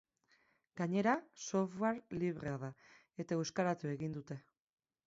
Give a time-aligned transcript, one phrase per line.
[0.79, 1.13] Gainera,
[1.49, 2.71] software librea da
[3.27, 4.43] eta euskaratu egin dute.